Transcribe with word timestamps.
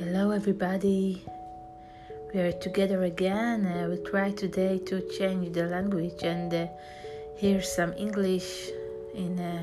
everybody. 0.00 1.22
We 2.32 2.40
are 2.40 2.52
together 2.52 3.04
again. 3.04 3.66
Uh, 3.66 3.88
we 3.90 3.98
try 3.98 4.30
today 4.30 4.78
to 4.86 5.06
change 5.18 5.52
the 5.52 5.66
language 5.66 6.22
and 6.22 6.52
uh, 6.54 6.66
hear 7.36 7.60
some 7.60 7.92
English 7.98 8.70
in 9.14 9.38
uh, 9.38 9.62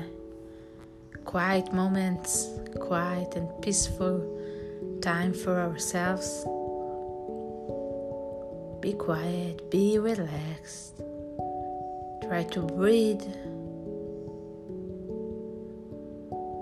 quiet 1.24 1.72
moments, 1.72 2.50
quiet 2.78 3.34
and 3.34 3.48
peaceful 3.62 4.22
time 5.02 5.34
for 5.34 5.58
ourselves. 5.58 6.44
Be 8.80 8.92
quiet, 8.92 9.70
be 9.70 9.98
relaxed. 9.98 11.02
Try 12.22 12.44
to 12.52 12.62
breathe, 12.62 13.26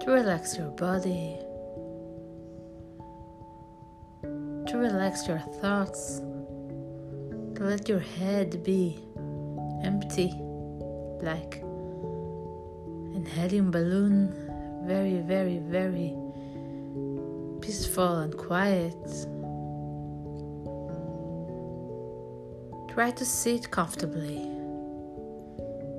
to 0.01 0.06
relax 0.11 0.56
your 0.56 0.70
body. 0.70 1.45
Relax 4.77 5.27
your 5.27 5.39
thoughts, 5.61 6.21
to 7.55 7.65
let 7.65 7.89
your 7.89 8.01
head 8.01 8.62
be 8.62 8.98
empty 9.83 10.33
like 11.23 11.62
an 13.17 13.27
helium 13.34 13.70
balloon, 13.70 14.34
very, 14.87 15.20
very, 15.20 15.59
very 15.59 16.15
peaceful 17.61 18.19
and 18.19 18.37
quiet. 18.37 18.95
Try 22.95 23.11
to 23.11 23.25
sit 23.25 23.70
comfortably 23.70 24.43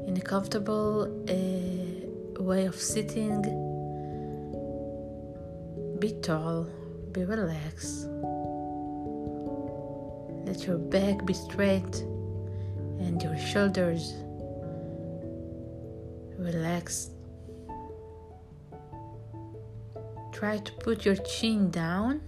in 0.07 0.15
a 0.17 0.21
comfortable 0.21 1.03
uh, 1.29 2.41
way 2.41 2.65
of 2.65 2.75
sitting. 2.75 3.41
Be 5.99 6.11
tall, 6.21 6.67
be 7.11 7.25
relaxed. 7.25 8.07
Let 10.57 10.65
your 10.65 10.79
back 10.79 11.23
be 11.23 11.33
straight 11.35 11.97
and 12.97 13.21
your 13.21 13.37
shoulders 13.37 14.15
relaxed. 16.35 17.11
Try 20.31 20.57
to 20.57 20.71
put 20.79 21.05
your 21.05 21.15
chin 21.17 21.69
down 21.69 22.21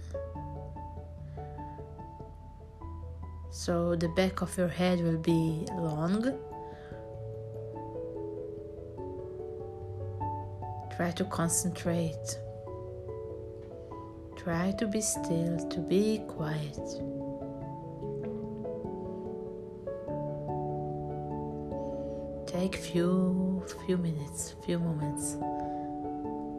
so 3.50 3.96
the 3.96 4.06
back 4.10 4.42
of 4.42 4.56
your 4.56 4.68
head 4.68 5.00
will 5.00 5.18
be 5.18 5.66
long. 5.72 6.22
Try 10.96 11.10
to 11.10 11.24
concentrate. 11.24 12.38
Try 14.36 14.70
to 14.78 14.86
be 14.86 15.00
still, 15.00 15.68
to 15.68 15.80
be 15.80 16.22
quiet. 16.28 17.19
Take 22.50 22.74
few 22.74 23.62
few 23.86 23.96
minutes, 23.96 24.56
few 24.66 24.76
moments 24.76 25.34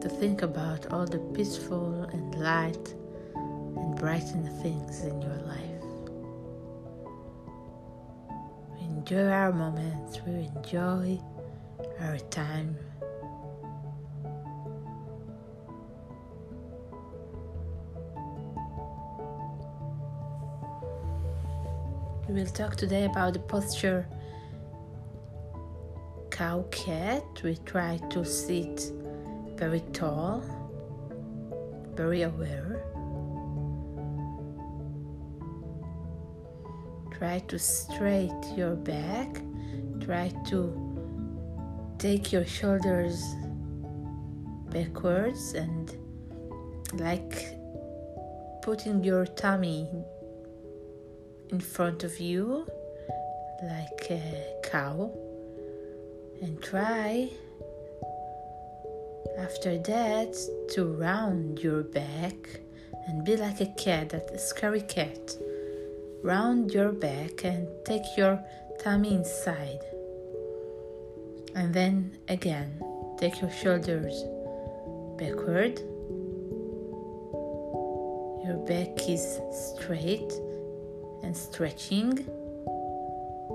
to 0.00 0.08
think 0.08 0.40
about 0.40 0.90
all 0.90 1.04
the 1.04 1.18
peaceful 1.34 2.04
and 2.14 2.34
light 2.36 2.94
and 3.34 3.94
brighten 3.96 4.42
things 4.62 5.04
in 5.04 5.20
your 5.20 5.36
life. 5.54 5.84
We 8.74 8.86
enjoy 8.86 9.26
our 9.26 9.52
moments, 9.52 10.18
we 10.26 10.48
enjoy 10.56 11.20
our 12.00 12.18
time. 12.30 12.78
We 22.26 22.34
will 22.40 22.46
talk 22.46 22.76
today 22.76 23.04
about 23.04 23.34
the 23.34 23.40
posture 23.40 24.06
cow 26.32 26.64
cat, 26.70 27.42
we 27.44 27.56
try 27.66 27.98
to 28.08 28.24
sit 28.24 28.90
very 29.56 29.82
tall, 29.92 30.42
very 31.94 32.22
aware. 32.22 32.82
Try 37.18 37.38
to 37.48 37.58
straight 37.58 38.42
your 38.56 38.74
back. 38.74 39.42
Try 40.00 40.32
to 40.48 40.60
take 41.98 42.32
your 42.32 42.46
shoulders 42.46 43.22
backwards 44.70 45.52
and 45.52 45.94
like 46.94 47.46
putting 48.62 49.04
your 49.04 49.26
tummy 49.26 49.86
in 51.50 51.60
front 51.60 52.04
of 52.04 52.18
you 52.18 52.66
like 53.62 54.10
a 54.10 54.54
cow 54.64 55.12
and 56.42 56.60
try 56.60 57.30
after 59.38 59.78
that 59.78 60.36
to 60.72 60.84
round 60.84 61.60
your 61.60 61.84
back 61.84 62.34
and 63.06 63.24
be 63.24 63.36
like 63.36 63.60
a 63.60 63.66
cat, 63.66 64.10
that 64.10 64.40
scary 64.40 64.80
cat. 64.80 65.36
Round 66.24 66.72
your 66.72 66.92
back 66.92 67.44
and 67.44 67.68
take 67.84 68.02
your 68.16 68.42
tummy 68.82 69.14
inside. 69.14 69.80
And 71.54 71.72
then 71.72 72.18
again, 72.28 72.82
take 73.18 73.40
your 73.40 73.50
shoulders 73.50 74.24
backward. 75.18 75.78
Your 78.44 78.58
back 78.66 79.08
is 79.08 79.40
straight 79.52 80.32
and 81.22 81.36
stretching. 81.36 82.18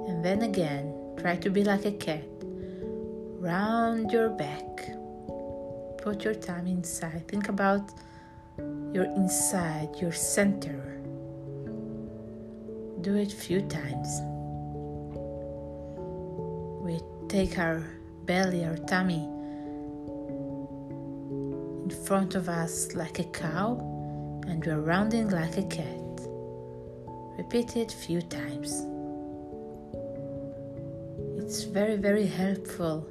And 0.08 0.24
then 0.24 0.42
again, 0.44 0.94
try 1.18 1.36
to 1.36 1.50
be 1.50 1.66
like 1.66 1.86
a 1.86 1.92
cat 1.92 2.37
round 3.48 4.12
your 4.12 4.28
back. 4.28 4.92
Put 6.04 6.26
your 6.26 6.34
thumb 6.34 6.68
inside. 6.68 7.26
Think 7.30 7.48
about 7.48 7.94
your 8.92 9.06
inside, 9.06 9.90
your 10.02 10.12
center. 10.12 10.82
Do 13.00 13.16
it 13.16 13.32
few 13.32 13.62
times. 13.62 14.10
We 16.86 17.00
take 17.30 17.58
our 17.58 17.82
belly, 18.26 18.66
our 18.66 18.76
tummy 18.76 19.24
in 21.86 21.92
front 22.06 22.36
of 22.36 22.50
us 22.50 22.94
like 22.96 23.20
a 23.20 23.30
cow 23.46 23.80
and 24.46 24.66
we're 24.66 24.82
rounding 24.82 25.30
like 25.30 25.58
a 25.58 25.64
cat. 25.64 26.06
Repeat 27.38 27.78
it 27.78 27.94
few 27.94 28.22
times. 28.22 28.84
It's 31.42 31.64
very, 31.64 31.96
very 31.96 32.26
helpful 32.26 33.08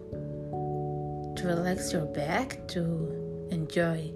relax 1.47 1.93
your 1.93 2.07
back, 2.07 2.67
to 2.69 3.49
enjoy 3.51 4.13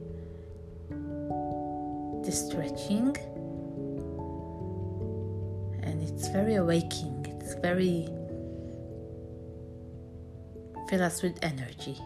the 2.25 2.33
stretching. 2.33 3.17
And 5.83 6.03
it's 6.03 6.29
very 6.29 6.57
awakening, 6.57 7.27
it's 7.41 7.55
very 7.55 8.09
fill 10.89 11.03
us 11.05 11.23
with 11.23 11.39
energy. 11.43 11.97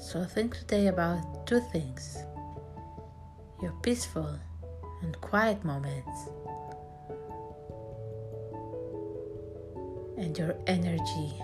So 0.00 0.24
think 0.24 0.58
today 0.58 0.88
about 0.88 1.46
two 1.46 1.60
things 1.72 2.18
your 3.62 3.72
peaceful 3.82 4.38
and 5.02 5.18
quiet 5.20 5.64
moments 5.64 6.28
and 10.18 10.36
your 10.36 10.54
energy 10.66 11.40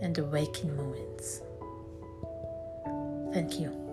and 0.00 0.14
the 0.14 0.24
waking 0.24 0.76
moments. 0.76 1.42
Thank 3.32 3.60
you. 3.60 3.85